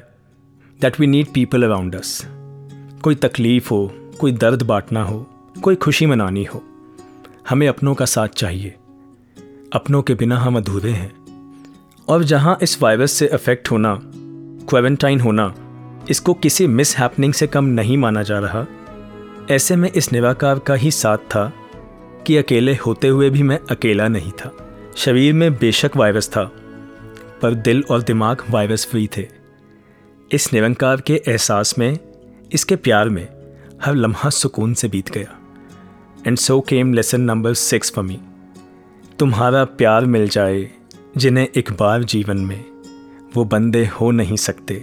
[0.81, 2.21] that we need people around us
[3.03, 5.27] कोई तकलीफ़ हो, कोई दर्द बांटना हो,
[5.63, 6.63] कोई खुशी मनानी हो,
[7.49, 8.75] हमें अपनों का साथ चाहिए।
[9.73, 11.13] अपनों के बिना हम अधूरे हैं।
[12.09, 13.99] और जहाँ इस वायरस से अफेक्ट होना
[14.69, 15.55] क्वारंटाइन होना,
[16.11, 18.65] इसको किसी मिस हैपनिंग से कम नहीं माना जा रहा,
[19.51, 21.53] ऐसे में इस निराकार का ही साथ था
[22.27, 24.53] कि अकेले होते हुए भी मैं अकेला नहीं था।
[24.97, 26.45] शरीर में बेशक वायरस था,
[27.43, 29.29] पर दिल और दिमाग वायरस फ्री थे।
[30.33, 31.99] इस निरंकार के एहसास में,
[32.53, 33.29] इसके प्यार में,
[33.85, 35.39] हर लम्हा सुकून से बीत गया।
[36.27, 38.21] And so came lesson number six for me
[39.19, 40.71] तुम्हारा प्यार मिल जाए,
[41.17, 42.65] जिन्हें एक बार जीवन में,
[43.35, 44.75] वो बंदे हो नहीं सकते,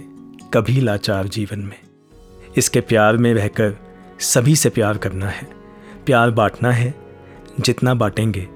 [0.54, 1.78] कभी लाचार जीवन में।
[2.56, 3.76] इसके प्यार में रहकर
[4.20, 5.48] सभी से प्यार करना है।
[6.06, 6.94] प्यार बांटना है
[7.60, 8.48] जितना बांटेंगे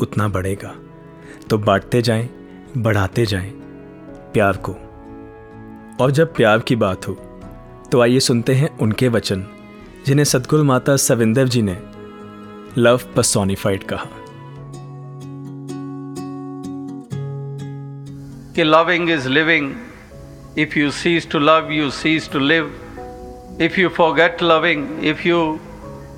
[0.00, 0.74] उतना बढ़ेगा।
[1.50, 2.28] तो बांटते जाएँ
[2.78, 3.50] बढ़ाते जाएँ
[4.32, 4.72] प्यार को।
[6.00, 7.14] और जब प्यार की बात हो
[7.92, 9.46] तो आइए सुनते हैं उनके वचन
[10.06, 11.82] जिन्हें सदगुरु माता सविंदर जी ने
[12.78, 14.06] लव पर्सोनिफाइड कहा।
[18.54, 19.74] कि loving is living
[20.58, 22.78] if you cease to love you cease to live
[23.52, 25.40] if you forget loving, if you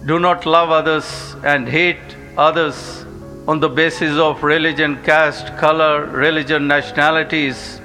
[0.08, 1.08] do not love others
[1.44, 3.04] and hate others
[3.46, 7.80] on the basis of religion, caste, color, religion, nationalities,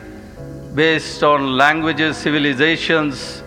[0.73, 3.43] based on languages, civilizations,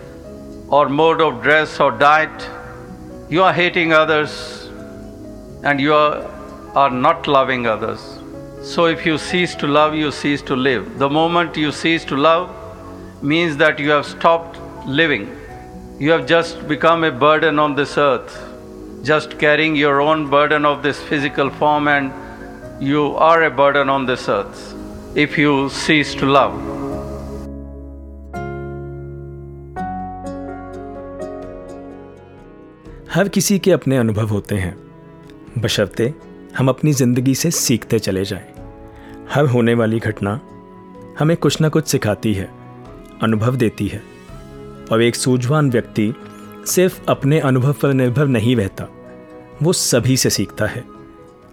[0.69, 2.49] or mode of dress or diet,
[3.29, 4.69] you are hating others
[5.63, 6.23] and you are,
[6.75, 8.19] are not loving others.
[8.61, 10.97] So, if you cease to love, you cease to live.
[10.97, 12.49] The moment you cease to love
[13.21, 15.35] means that you have stopped living.
[15.99, 18.52] You have just become a burden on this earth,
[19.03, 22.11] just carrying your own burden of this physical form, and
[22.81, 24.61] you are a burden on this earth
[25.15, 26.53] if you cease to love.
[33.13, 34.75] हर किसी के अपने अनुभव होते हैं
[35.57, 36.13] बशर्ते
[36.57, 38.47] हम अपनी ज़िंदगी से सीखते चले जाएँ।
[39.33, 40.39] हर होने वाली घटना
[41.19, 42.49] हमें कुछ ना कुछ सिखाती है
[43.23, 44.01] अनुभव देती है
[44.91, 46.13] और एक सूझवान व्यक्ति
[46.67, 48.83] सिर्फ़ अपने अनुभव पर निर्भर नहीं रहता।
[49.63, 50.83] वो सभी से सीखता है।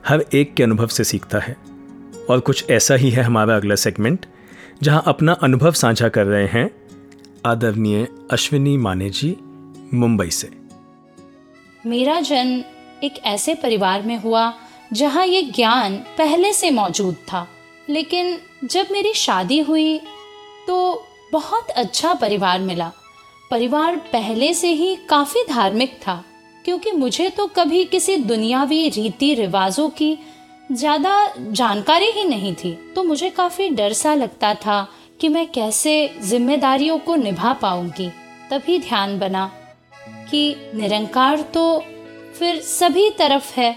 [0.09, 1.57] हर एक के अनुभव से सीखता है।
[2.31, 4.27] और कुछ ऐसा ही है हमारा अगला सेगमेंट
[4.83, 6.71] जहाँ अपना अनुभव साझा कर रहे हैं
[7.47, 9.37] आदरणीय अश्विनी माने जी,
[9.95, 10.51] मुंबई से।
[11.87, 12.63] मेरा जन्म
[13.05, 14.55] एक ऐसे परिवार में हुआ,
[14.93, 17.49] जहाँ ये ज्ञान पहले से मौजूद था।
[17.91, 19.99] लेकिन जब मेरी शादी हुई
[20.67, 22.93] तो बहुत अच्छा परिवार मिला।
[23.51, 26.23] परिवार पहले से ही काफ़ी धार्मिक था,
[26.65, 30.17] क्योंकि मुझे तो कभी किसी दुनियावी रीति रिवाजों की
[30.73, 34.87] ज़्यादा जानकारी ही नहीं थी तो मुझे काफ़ी डर सा लगता था
[35.21, 38.09] कि मैं कैसे जिम्मेदारियों को निभा पाऊँगी।
[38.51, 39.51] तभी ध्यान बना
[40.31, 41.65] कि निरंकार तो
[42.35, 43.75] फिर सभी तरफ़ है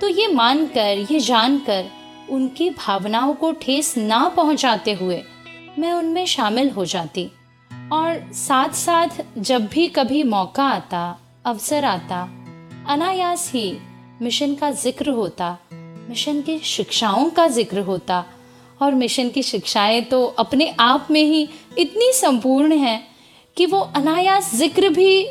[0.00, 1.84] तो ये मानकर, ये जानकर,
[2.30, 5.22] उनकी भावनाओं को ठेस ना पहुंचाते हुए
[5.78, 7.30] मैं उनमें शामिल हो जाती।
[7.92, 12.20] और साथ साथ जब भी कभी मौका आता, अवसर आता,
[12.88, 13.76] अनायास ही
[14.22, 15.56] मिशन का ज़िक्र होता,
[16.08, 18.24] मिशन की शिक्षाओं का ज़िक्र होता,
[18.82, 23.00] और मिशन की शिक्षाएँ तो अपने आप में ही इतनी संपूर्ण हैं
[23.56, 25.26] कि वो अनायास ज़िक्र भी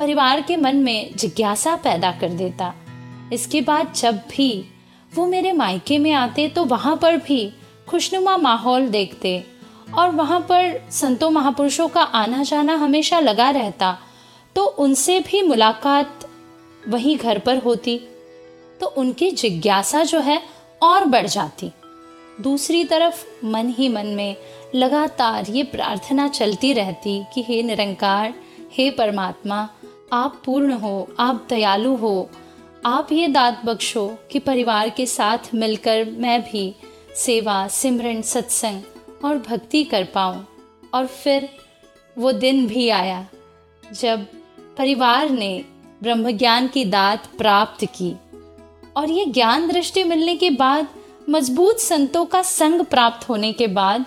[0.00, 2.74] परिवार के मन में जिज्ञासा पैदा कर देता।
[3.32, 4.52] इसके बाद जब भी
[5.12, 7.52] वो मेरे मायके में आते तो वहाँ पर भी
[7.88, 9.38] खुशनुमा माहौल देखते
[9.98, 13.98] और वहाँ पर संतों महापुरुषों का आना जाना हमेशा लगा रहता
[14.56, 16.28] तो उनसे भी मुलाकात
[16.88, 17.98] वहीं घर पर होती
[18.80, 20.42] तो उनकी जिज्ञासा जो है
[20.82, 21.70] और बढ़ जाती।
[22.40, 24.36] दूसरी तरफ़ मन ही मन में
[24.74, 28.34] लगातार ये प्रार्थना चलती रहती कि हे निरंकार,
[28.72, 29.68] हे परमात्मा,
[30.12, 32.30] आप पूर्ण हो, आप दयालु हो,
[32.86, 36.74] आप ये दात बख्शो कि परिवार के साथ मिलकर मैं भी
[37.16, 38.82] सेवा, सिमरन, सत्संग
[39.24, 40.46] और भक्ति कर पाऊँ।
[40.94, 41.48] और फिर
[42.16, 43.26] वो दिन भी आया
[43.82, 44.26] जब
[44.78, 45.64] परिवार ने
[46.02, 48.14] ब्रह्म ज्ञान की दात प्राप्त की।
[48.96, 50.88] और ये ज्ञान दृष्टि मिलने के बाद,
[51.30, 54.04] मज़बूत संतों का संग प्राप्त होने के बाद,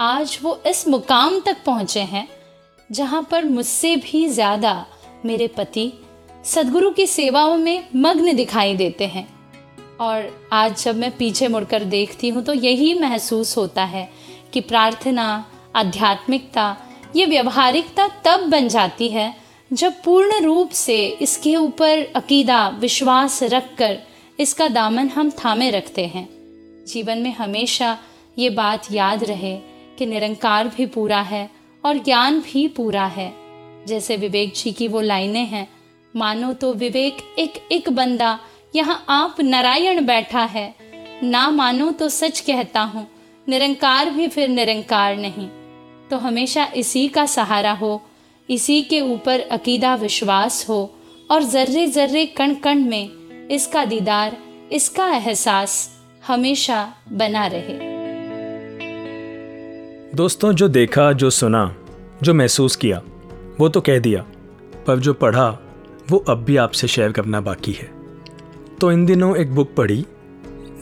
[0.00, 2.28] आज वो इस मुकाम तक पहुँचे हैं
[2.90, 4.86] जहाँ पर मुझसे भी ज़्यादा
[5.24, 5.92] मेरे पति
[6.44, 9.26] सदगुरु की सेवाओं में मग्न दिखाई देते हैं।
[10.00, 14.08] और आज जब मैं पीछे मुड़कर देखती हूँ तो यही महसूस होता है
[14.52, 15.44] कि प्रार्थना,
[15.76, 16.76] आध्यात्मिकता,
[17.16, 19.34] ये व्यवहारिकता तब बन जाती है
[19.70, 23.98] जब पूर्ण रूप से इसके ऊपर अकीदा, विश्वास रख कर
[24.38, 26.28] इसका दामन हम थामे रखते हैं।
[26.88, 27.98] जीवन में हमेशा
[28.38, 29.56] ये बात याद रहे
[29.98, 31.48] कि निरंकार भी पूरा है
[31.84, 33.32] और ज्ञान भी पूरा है।
[33.86, 35.66] जैसे विवेक जी की वो लाइनें हैं,
[36.14, 38.38] मानो तो विवेक एक एक बंदा
[38.74, 40.74] यहाँ आप नारायण बैठा है,
[41.22, 43.06] ना मानो तो सच कहता हूँ
[43.48, 45.48] निरंकार भी फिर निरंकार नहीं।
[46.10, 48.02] तो हमेशा इसी का सहारा हो,
[48.50, 50.94] इसी के ऊपर अकीदा विश्वास हो
[51.30, 53.10] और जर्रे जर्रे कण कण में
[53.48, 54.36] इसका दीदार,
[54.72, 55.90] इसका एहसास
[56.26, 57.78] हमेशा बना रहे।
[60.14, 61.76] दोस्तों, जो देखा, जो सुना,
[62.22, 63.02] जो महसूस किया,
[63.60, 64.22] वो तो कह दिया,
[64.86, 65.48] पर जो पढ़ा,
[66.10, 67.90] वो अब भी आपसे शेयर करना बाकी है।
[68.80, 70.04] तो इन दिनों एक बुक पढ़ी,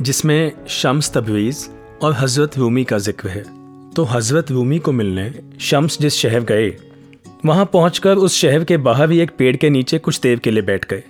[0.02, 1.68] जिसमें शम्स तबवीज़
[2.02, 3.42] और हज़रत रूमी का ज़िक्र है।
[3.92, 6.68] तो हज़रत रूमी को मिलने शम्स जिस शहर गए,
[7.46, 10.62] वहाँ पहुँच उस शहर के बाहर ही एक पेड़ के नीचे कुछ देर के लिए
[10.62, 11.02] बैठ गए।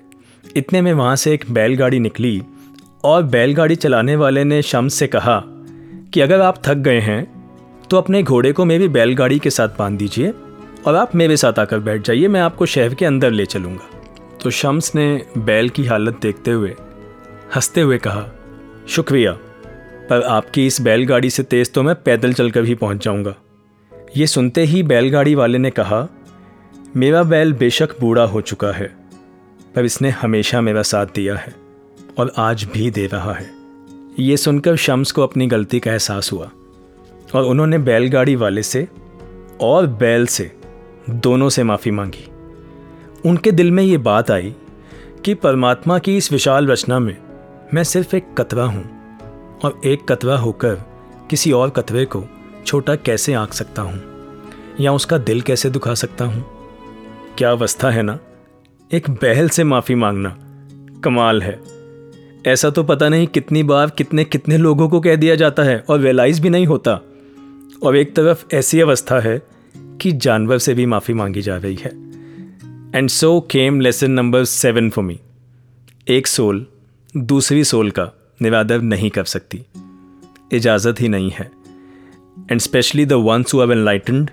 [0.57, 2.41] इतने में वहाँ से एक बैलगाड़ी निकली
[3.05, 5.43] और बैलगाड़ी चलाने वाले ने शम्स से कहा
[6.15, 7.27] कि अगर आप थक गए हैं
[7.91, 10.33] तो अपने घोड़े को मेरी बैलगाड़ी के साथ बाँध दीजिए
[10.87, 13.91] और आप मेरे साथ आकर बैठ जाइए, मैं आपको शहर के अंदर ले चलूँगा।
[14.43, 16.75] तो शम्स ने बैल की हालत देखते हुए,
[17.55, 18.25] हँसते हुए कहा,
[18.89, 19.37] शुक्रिया।
[20.09, 23.35] पर आपकी इस बैलगाड़ी से तेज़ तो मैं पैदल चलकर भी पहुँच जाऊँगा।
[24.17, 26.07] ये सुनते ही बैलगाड़ी वाले ने कहा,
[26.97, 28.87] मेरा बैल बेशक बूढ़ा हो चुका है,
[29.75, 31.55] पर इसने हमेशा मेरा साथ दिया है
[32.19, 33.51] और आज भी दे रहा है।
[34.19, 36.51] ये सुनकर शम्स को अपनी गलती का एहसास हुआ
[37.35, 38.87] और उन्होंने बैलगाड़ी वाले से
[39.61, 40.51] और बैल से
[41.11, 42.29] दोनों से माफ़ी मांगी।
[43.29, 44.55] उनके दिल में ये बात आई
[45.25, 47.17] कि परमात्मा की इस विशाल रचना में
[47.75, 48.98] मैं सिर्फ़ एक कतरा हूँ।
[49.65, 50.75] और एक कतवा होकर
[51.31, 52.25] किसी और कतवे को
[52.67, 54.03] छोटा कैसे आंक सकता हूँ?
[54.81, 56.47] या उसका दिल कैसे दुखा सकता हूँ?
[57.39, 58.19] क्या अवस्था है ना?
[58.93, 60.39] एक बहल से माफ़ी मांगना
[61.05, 61.61] कमाल है।
[62.47, 66.01] ऐसा तो पता नहीं कितनी बार कितने कितने लोगों को कह दिया जाता है और
[66.01, 67.01] रियलाइज़ भी नहीं होता।
[67.83, 69.43] और एक तरफ़ ऐसी अवस्था है
[69.77, 71.91] कि जानवर से भी माफ़ी मांगी जा रही है।
[72.95, 75.21] And so came lesson number seven for me
[76.09, 76.67] एक सोल,
[77.17, 79.65] दूसरी सोल का। निरादर नहीं कर सकती।
[80.53, 81.51] इजाज़त ही नहीं है।
[82.51, 84.31] And specially the ones who enlightened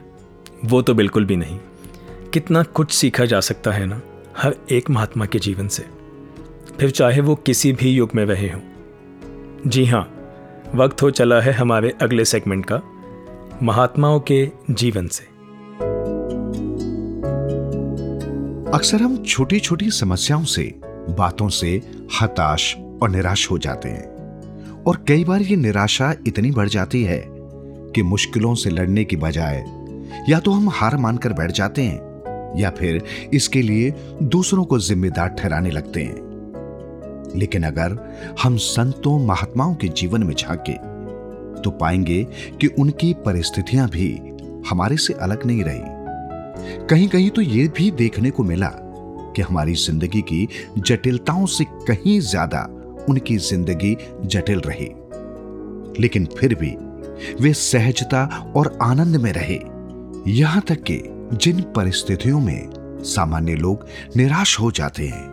[0.65, 1.59] वो तो बिल्कुल भी नहीं।
[2.33, 4.01] कितना कुछ सीखा जा सकता है ना,
[4.37, 5.85] हर एक महात्मा के जीवन से।
[6.79, 8.61] फिर चाहे वो किसी भी युग में रहे हों।
[9.67, 10.11] जी हाँ
[10.75, 12.81] वक्त हो चला है हमारे अगले सेगमेंट का,
[13.63, 15.23] महात्माओं के जीवन से।
[18.71, 21.81] अक्सर हम छोटी छोटी समस्याओं से, बातों से,
[22.21, 27.23] हताश और निराश हो जाते हैं। और कई बार ये निराशा इतनी बढ़ जाती है
[27.27, 29.63] कि मुश्किलों से लड़ने की बजाय
[30.29, 33.01] या तो हम हार मानकर बैठ जाते हैं या फिर
[33.33, 36.23] इसके लिए दूसरों को जिम्मेदार ठहराने लगते हैं।
[37.35, 37.97] लेकिन अगर
[38.43, 40.73] हम संतों महात्माओं के जीवन में झांके
[41.61, 42.23] तो पाएँगे
[42.61, 44.09] कि उनकी परिस्थितियाँ भी
[44.69, 48.71] हमारे से अलग नहीं रही। कहीं कहीं तो यह भी देखने को मिला
[49.35, 52.67] कि हमारी ज़िंदगी की जटिलताओं से कहीं ज़्यादा
[53.09, 54.89] उनकी ज़िंदगी जटिल रही।
[56.01, 56.75] लेकिन फिर भी
[57.41, 59.59] वे सहजता और आनंद में रहे।
[60.31, 61.01] यहाँ तक कि
[61.33, 62.69] जिन परिस्थितियों में
[63.03, 63.85] सामान्य लोग
[64.17, 65.25] निराश हो जाते हैं,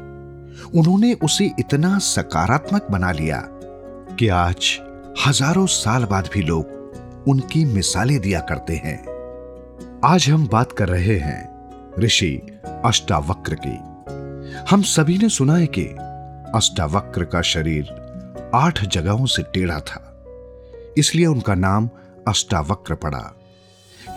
[0.75, 3.41] उन्होंने उसे इतना सकारात्मक बना लिया
[4.19, 4.79] कि आज
[5.27, 8.99] हज़ारों साल बाद भी लोग उनकी मिसालें दिया करते हैं।
[10.05, 12.31] आज हम बात कर रहे हैं ऋषि
[12.85, 13.77] अष्टावक्र की।
[14.71, 15.85] हम सभी ने सुना है कि
[16.55, 20.25] अष्टावक्र का शरीर आठ जगहों से टेढ़ा था,
[20.99, 21.91] इसलिए उनका नाम
[22.29, 23.19] अष्टावक्र पड़ा।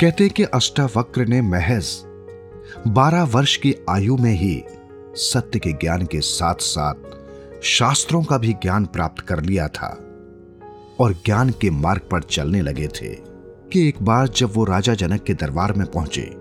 [0.01, 1.85] कहते कि अष्टावक्र ने महज
[2.87, 4.63] बारह वर्ष की आयु में ही
[5.15, 9.97] सत्य के ज्ञान के साथ साथ शास्त्रों का भी ज्ञान प्राप्त कर लिया था
[10.99, 13.13] और ज्ञान के मार्ग पर चलने लगे थे
[13.73, 16.35] कि एक बार जब वो राजा जनक के दरबार में पहुँचे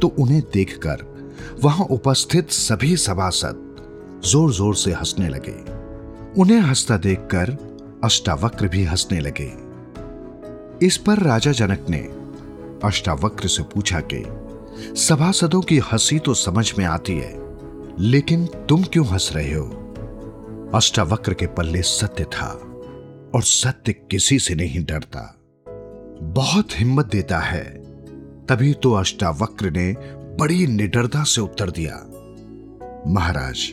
[0.00, 0.96] तो उन्हें देखकर
[1.64, 3.65] वहाँ उपस्थित सभी सभासद
[4.24, 5.86] ज़ोर ज़ोर से हंसने लगे।
[6.40, 7.56] उन्हें हंसता देखकर
[8.04, 9.52] अष्टावक्र भी हंसने लगे।
[10.86, 11.98] इस पर राजा जनक ने
[12.84, 14.24] अष्टावक्र से पूछा कि,
[15.00, 17.40] सभासदों की हँसी तो समझ में आती है,
[17.98, 19.82] लेकिन तुम क्यों हंस रहे हो?
[20.74, 22.48] अष्टावक्र के पल्ले सत्य था,
[23.34, 25.36] और सत्य किसी से नहीं डरता।
[26.22, 27.64] बहुत हिम्मत देता है।
[28.46, 29.92] तभी तो अष्टावक्र ने
[30.40, 32.06] बड़ी निडरता से उत्तर दिया।
[33.06, 33.72] महाराज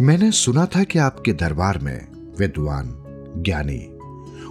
[0.00, 2.06] मैंने सुना था कि आपके दरबार में
[2.38, 2.94] विद्वान,
[3.36, 3.90] ज्ञानी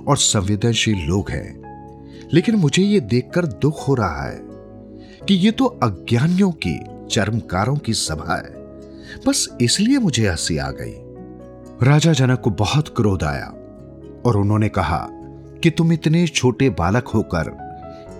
[0.08, 1.63] और संवेदनशील लोग हैं।
[2.34, 4.39] लेकिन मुझे यह देखकर दुख हो रहा है
[5.27, 6.79] कि ये तो अज्ञानियों की,
[7.12, 8.53] चरमकारों की सभा है।
[9.27, 10.93] बस इसलिए मुझे हँसी आ गई।
[11.86, 13.47] राजा जनक को बहुत क्रोध आया
[14.25, 15.08] और उन्होंने कहा
[15.63, 17.73] कि तुम इतने छोटे बालक होकर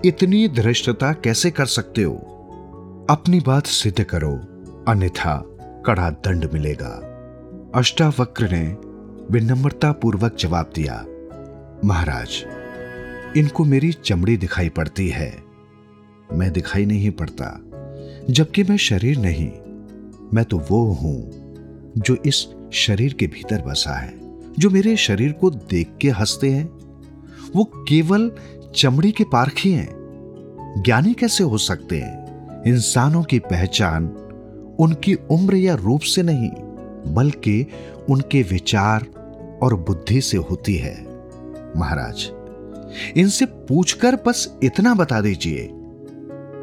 [0.04, 2.14] इतनी धृष्टता कैसे कर सकते हो?
[3.10, 4.32] अपनी बात सिद्ध करो,
[4.88, 5.42] अन्यथा
[5.86, 7.10] कड़ा दंड मिलेगा।
[7.74, 8.76] अष्टावक्र ने
[9.30, 11.06] विनम्रता पूर्वक जवाब दिया,
[11.84, 12.44] महाराज,
[13.36, 15.42] इनको मेरी चमड़ी दिखाई पड़ती है।
[16.32, 17.60] मैं दिखाई नहीं पड़ता,
[18.30, 19.50] जबकि मैं शरीर नहीं,
[20.34, 21.30] मैं तो वो हूँ
[21.98, 24.14] जो इस शरीर के भीतर बसा है,
[24.58, 26.66] जो मेरे शरीर को देख के हँसते हैं।
[27.56, 28.32] वो केवल
[28.76, 29.94] चमड़ी के पारखी हैं।
[30.84, 32.26] ज्ञानी कैसे हो सकते हैं?
[32.66, 34.06] इंसानों की पहचान
[34.80, 36.50] उनकी उम्र या रूप से नहीं
[37.06, 37.66] बल्कि
[38.10, 39.06] उनके विचार
[39.62, 40.94] और बुद्धि से होती है।
[41.76, 42.30] महाराज,
[43.16, 45.68] इनसे पूछकर बस इतना बता दीजिए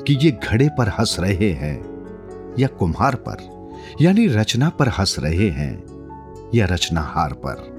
[0.07, 3.49] कि ये घड़े पर हंस रहे हैं या कुम्हार पर,
[4.01, 5.73] यानी रचना पर हंस रहे हैं
[6.55, 7.69] या रचनाहार पर।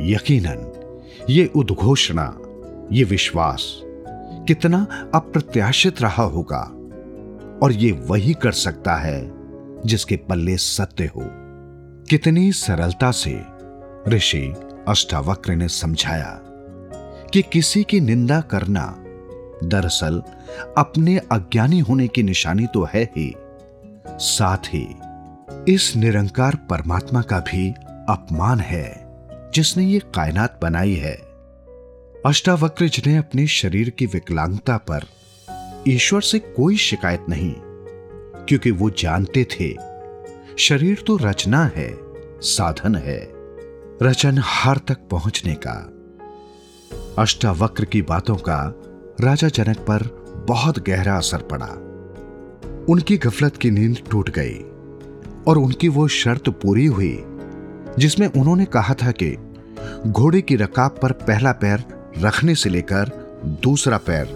[0.00, 0.70] यकीनन,
[1.30, 2.38] ये उद्घोषणा,
[2.92, 3.80] ये विश्वास
[4.48, 6.60] कितना अप्रत्याशित रहा होगा,
[7.62, 9.32] और ये वही कर सकता है
[9.86, 11.22] जिसके पल्ले सत्य हो।
[12.10, 13.42] कितनी सरलता से
[14.08, 14.54] ऋषि
[14.88, 16.40] अष्टावक्र ने समझाया
[17.32, 18.84] कि किसी की निंदा करना
[19.64, 20.22] दरअसल
[20.78, 23.34] अपने अज्ञानी होने की निशानी तो है ही।
[24.08, 24.86] साथ ही
[25.68, 27.70] इस निरंकार परमात्मा का भी
[28.08, 29.06] अपमान है,
[29.54, 31.14] जिसने ये कायनात बनाई है।
[32.26, 35.06] अष्टावक्र जिन्हें अपने शरीर की विकलांगता पर
[35.88, 37.54] ईश्वर से कोई शिकायत नहीं,
[38.46, 39.93] क्योंकि वो जानते थे
[40.58, 41.98] शरीर तो रचना है,
[42.40, 43.18] साधन है,
[44.02, 45.74] रचन हार तक पहुँचने का।
[47.22, 48.58] अष्टावक्र की बातों का
[49.20, 50.02] राजा जनक पर
[50.48, 51.66] बहुत गहरा असर पड़ा।
[52.88, 54.58] उनकी गफलत की नींद टूट गई
[55.46, 57.16] और उनकी वो शर्त पूरी हुई,
[57.98, 59.36] जिसमें उन्होंने कहा था कि
[60.06, 61.84] घोड़े की रकाब पर पहला पैर
[62.18, 63.10] रखने से लेकर
[63.62, 64.26] दूसरा पैर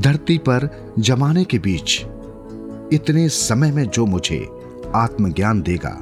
[0.00, 0.68] धरती पर
[0.98, 2.00] जमाने के बीच,
[2.92, 4.46] इतने समय में जो मुझे
[4.94, 6.00] आत्मज्ञान देगा।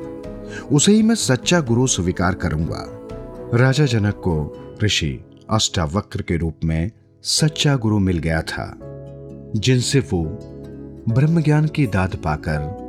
[0.72, 3.08] उसे ही मैं सच्चा गुरु स्वीकार करूँगा।
[3.54, 6.90] राजा जनक को ऋषि अष्टावक्र के रूप में
[7.22, 8.78] सच्चा गुरु मिल गया था,
[9.56, 10.24] जिनसे वो
[11.08, 12.88] ब्रह्म ज्ञान की दाद पाकर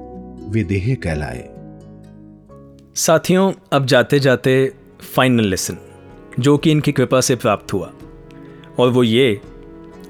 [0.50, 1.50] विदेह कहलाए।
[2.96, 4.74] साथियों, अब जाते जाते
[5.16, 5.78] फाइनल लेसन
[6.40, 7.94] जो कि इनकी कृपा से प्राप्त हुआ।
[8.80, 9.42] और वो ये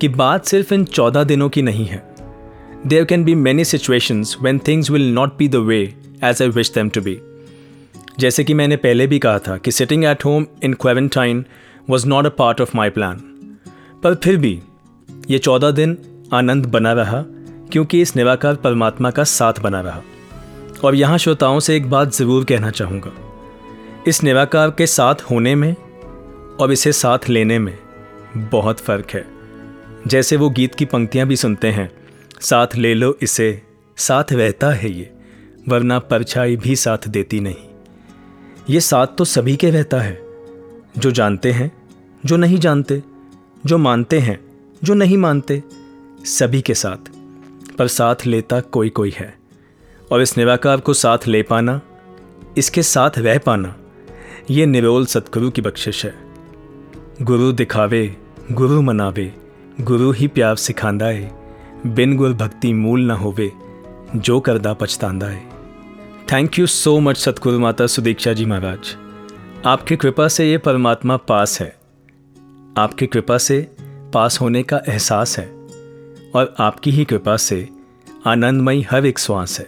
[0.01, 2.08] कि बात सिर्फ़ इन चौदह दिनों की नहीं है
[2.87, 5.79] there can be many situations when things will not be the way
[6.23, 7.17] as I wish them to be
[8.19, 11.43] जैसे कि मैंने पहले भी कहा था कि sitting at home in quarantine
[11.89, 13.17] was not a part of my plan
[14.03, 14.59] पर फिर भी
[15.29, 15.97] ये चौदह दिन
[16.33, 17.23] आनंद बना रहा,
[17.71, 20.01] क्योंकि इस निराकार परमात्मा का साथ बना रहा।
[20.83, 23.11] और यहाँ श्रोताओं से एक बात ज़रूर कहना चाहूँगा।
[24.07, 25.75] इस निराकार के साथ होने में
[26.59, 27.77] और इसे साथ लेने में
[28.35, 29.25] बहुत फ़र्क है।
[30.07, 31.91] जैसे वो गीत की पंक्तियाँ भी सुनते हैं
[32.41, 33.61] साथ ले लो इसे,
[33.97, 35.13] साथ रहता है ये,
[35.69, 37.55] वरना परछाई भी साथ देती नहीं।
[38.69, 40.21] ये साथ तो सभी के रहता है,
[40.97, 41.71] जो जानते हैं,
[42.25, 43.03] जो नहीं जानते,
[43.65, 44.39] जो मानते हैं,
[44.83, 45.63] जो नहीं मानते,
[46.25, 47.09] सभी के साथ।
[47.77, 49.39] पर साथ लेता कोई कोई है,
[50.11, 51.81] और इस निराकार को साथ ले पाना,
[52.57, 53.75] इसके साथ रह पाना,
[54.51, 56.15] ये निरोल सतगुरु की बख्शिश है।
[57.21, 58.17] गुरु दिखावे,
[58.51, 59.33] गुरु मनावे,
[59.81, 61.38] गुरु ही प्यार सिखांदा है
[61.87, 63.51] बिन गुर भक्ति मूल ना होवे,
[64.15, 65.49] जो करदा पछतांदा है।
[66.31, 68.95] थैंक यू सो मच सतगुरु माता सुदीक्षा जी महाराज।
[69.65, 71.77] आपकी कृपा से ये परमात्मा पास है।
[72.77, 73.71] आपकी कृपा से
[74.13, 75.45] पास होने का एहसास है।
[76.35, 77.69] और आपकी ही कृपा से
[78.27, 79.67] आनंदमयी हर एक श्वास है।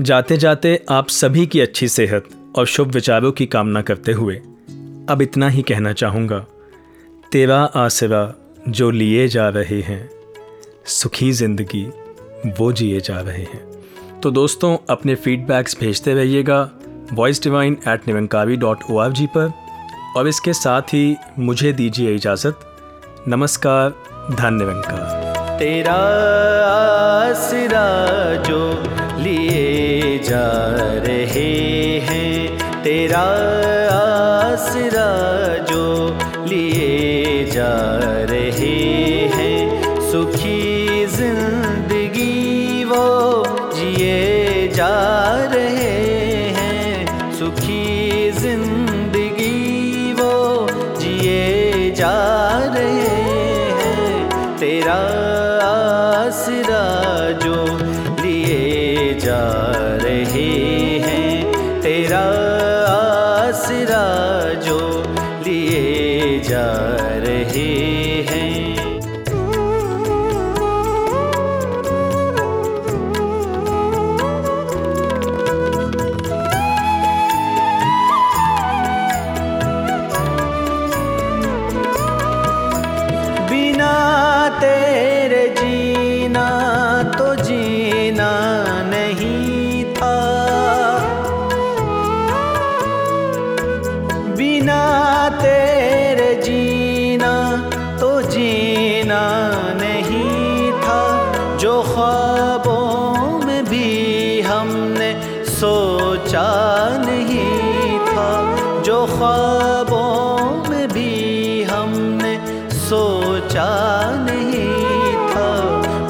[0.00, 2.24] जाते जाते आप सभी की अच्छी सेहत
[2.56, 4.36] और शुभ विचारों की कामना करते हुए,
[5.08, 6.46] अब इतना ही कहना चाहूँगा।
[7.32, 8.34] तेरा आसरा
[8.68, 10.15] जो लिए जा रहे हैं
[10.86, 11.84] सुखी ज़िंदगी
[12.58, 16.58] वो जिए जा रहे हैं। तो दोस्तों, अपने फीडबैक्स भेजते रहिएगा
[17.12, 19.52] वॉइस डिवाइन एट निवंकावी डॉट ओ आर जी पर
[20.16, 22.60] और इसके साथ ही मुझे दीजिए इजाज़त।
[23.28, 23.90] नमस्कार
[24.32, 25.96] धन्यवंकार तेरा
[26.64, 27.84] आसरा
[28.44, 28.60] जो
[29.22, 30.46] लिए जा
[31.06, 33.24] रहे हैं, तेरा
[33.92, 35.08] आसरा
[35.64, 35.84] जो
[36.46, 37.72] लिए जा
[45.54, 45.85] रहे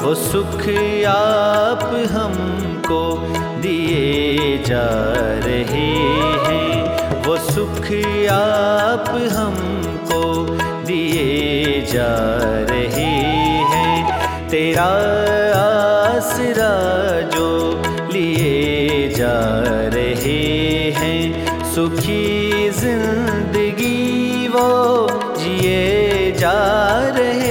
[0.07, 0.61] हो सुख
[1.07, 1.81] आप
[2.11, 2.99] हमको
[3.61, 4.85] दिए जा
[5.45, 5.87] रहे
[6.45, 7.91] हैं। वो सुख
[8.31, 10.23] आप हमको
[10.85, 12.13] दिए जा
[12.71, 13.09] रहे
[13.73, 14.87] हैं। तेरा
[15.57, 16.71] आसरा
[17.35, 17.49] जो
[18.13, 19.37] लिए जा
[19.95, 20.41] रहे
[20.91, 24.69] हैं। सुखी ज़िंदगी वो
[25.37, 26.59] जिए जा
[27.17, 27.46] रहे